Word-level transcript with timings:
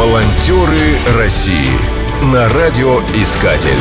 Волонтеры 0.00 0.96
России 1.18 1.68
на 2.32 2.48
радиоискатель. 2.48 3.76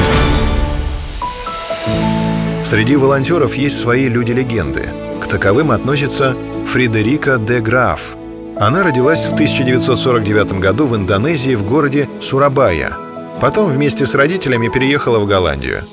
Среди 2.61 2.97
волонтеров 2.97 3.55
есть 3.55 3.79
свои 3.79 4.09
люди-легенды. 4.09 4.89
К 5.21 5.27
таковым 5.27 5.71
относится 5.71 6.35
Фредерика 6.67 7.37
де 7.37 7.61
Граф. 7.61 8.17
Она 8.57 8.83
родилась 8.83 9.27
в 9.27 9.33
1949 9.33 10.59
году 10.59 10.87
в 10.87 10.95
Индонезии 10.97 11.55
в 11.55 11.63
городе 11.63 12.09
Сурабая. 12.19 12.97
Потом 13.39 13.71
вместе 13.71 14.05
с 14.05 14.13
родителями 14.13 14.67
переехала 14.67 15.19
в 15.19 15.25
Голландию. 15.25 15.83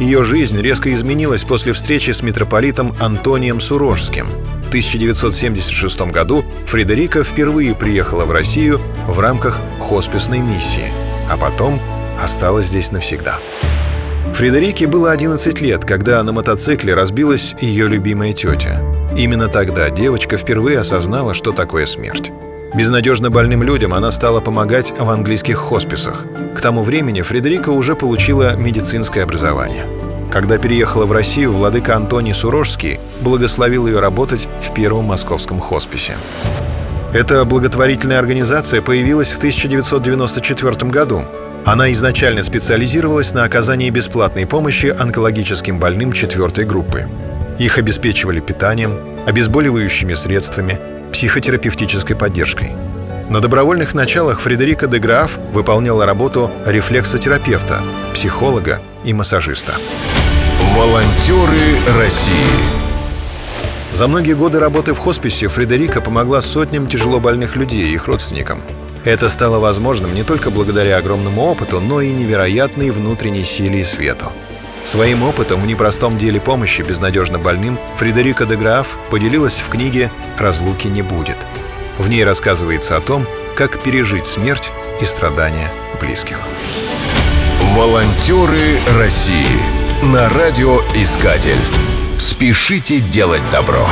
Ее 0.00 0.24
жизнь 0.24 0.58
резко 0.58 0.90
изменилась 0.90 1.44
после 1.44 1.74
встречи 1.74 2.12
с 2.12 2.22
митрополитом 2.22 2.94
Антонием 2.98 3.60
Сурожским. 3.60 4.26
В 4.74 4.76
1976 4.76 6.00
году 6.10 6.44
Фредерика 6.66 7.22
впервые 7.22 7.76
приехала 7.76 8.24
в 8.24 8.32
Россию 8.32 8.80
в 9.06 9.20
рамках 9.20 9.60
хосписной 9.78 10.40
миссии, 10.40 10.90
а 11.30 11.36
потом 11.36 11.80
осталась 12.20 12.66
здесь 12.66 12.90
навсегда. 12.90 13.38
Фредерике 14.32 14.88
было 14.88 15.12
11 15.12 15.60
лет, 15.60 15.84
когда 15.84 16.20
на 16.24 16.32
мотоцикле 16.32 16.94
разбилась 16.94 17.54
ее 17.60 17.86
любимая 17.86 18.32
тетя. 18.32 18.82
Именно 19.16 19.46
тогда 19.46 19.90
девочка 19.90 20.36
впервые 20.36 20.80
осознала, 20.80 21.34
что 21.34 21.52
такое 21.52 21.86
смерть. 21.86 22.32
Безнадежно 22.74 23.30
больным 23.30 23.62
людям 23.62 23.94
она 23.94 24.10
стала 24.10 24.40
помогать 24.40 24.98
в 24.98 25.08
английских 25.08 25.56
хосписах. 25.56 26.26
К 26.56 26.60
тому 26.60 26.82
времени 26.82 27.22
Фредерика 27.22 27.70
уже 27.70 27.94
получила 27.94 28.56
медицинское 28.56 29.22
образование. 29.22 29.84
Когда 30.34 30.58
переехала 30.58 31.06
в 31.06 31.12
Россию, 31.12 31.52
владыка 31.52 31.94
Антоний 31.94 32.34
Сурожский 32.34 32.98
благословил 33.20 33.86
ее 33.86 34.00
работать 34.00 34.48
в 34.60 34.74
первом 34.74 35.04
московском 35.04 35.60
хосписе. 35.60 36.14
Эта 37.12 37.44
благотворительная 37.44 38.18
организация 38.18 38.82
появилась 38.82 39.30
в 39.30 39.38
1994 39.38 40.90
году. 40.90 41.22
Она 41.64 41.92
изначально 41.92 42.42
специализировалась 42.42 43.32
на 43.32 43.44
оказании 43.44 43.90
бесплатной 43.90 44.44
помощи 44.44 44.86
онкологическим 44.86 45.78
больным 45.78 46.10
четвертой 46.10 46.64
группы. 46.64 47.06
Их 47.60 47.78
обеспечивали 47.78 48.40
питанием, 48.40 48.98
обезболивающими 49.28 50.14
средствами, 50.14 50.80
психотерапевтической 51.12 52.16
поддержкой. 52.16 52.72
На 53.30 53.38
добровольных 53.38 53.94
началах 53.94 54.40
Фредерика 54.40 54.88
де 54.88 54.98
Граф 54.98 55.38
выполняла 55.52 56.04
работу 56.04 56.50
рефлексотерапевта, 56.66 57.84
психолога 58.12 58.80
и 59.04 59.12
массажиста. 59.12 59.74
Волонтеры 60.74 61.78
России 61.96 62.46
За 63.92 64.08
многие 64.08 64.32
годы 64.32 64.58
работы 64.58 64.92
в 64.92 64.98
хосписе 64.98 65.46
Фредерика 65.46 66.00
помогла 66.00 66.40
сотням 66.40 66.88
тяжело 66.88 67.20
больных 67.20 67.54
людей 67.54 67.84
и 67.84 67.92
их 67.92 68.08
родственникам. 68.08 68.60
Это 69.04 69.28
стало 69.28 69.60
возможным 69.60 70.12
не 70.16 70.24
только 70.24 70.50
благодаря 70.50 70.96
огромному 70.96 71.42
опыту, 71.42 71.78
но 71.78 72.00
и 72.00 72.10
невероятной 72.10 72.90
внутренней 72.90 73.44
силе 73.44 73.80
и 73.80 73.84
свету. 73.84 74.32
Своим 74.82 75.22
опытом 75.22 75.62
в 75.62 75.66
непростом 75.66 76.18
деле 76.18 76.40
помощи 76.40 76.82
безнадежно 76.82 77.38
больным 77.38 77.78
Фредерика 77.94 78.44
де 78.44 78.56
Граф 78.56 78.98
поделилась 79.10 79.60
в 79.60 79.68
книге 79.68 80.10
«Разлуки 80.38 80.88
не 80.88 81.02
будет». 81.02 81.38
В 81.98 82.08
ней 82.08 82.24
рассказывается 82.24 82.96
о 82.96 83.00
том, 83.00 83.28
как 83.54 83.80
пережить 83.80 84.26
смерть 84.26 84.72
и 85.00 85.04
страдания 85.04 85.70
близких. 86.00 86.40
Волонтеры 87.76 88.80
России 88.98 89.83
на 90.04 90.28
радиоискатель. 90.28 91.58
Спешите 92.18 93.00
делать 93.00 93.42
добро. 93.50 93.86